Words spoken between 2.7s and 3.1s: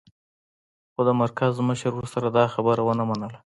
و نه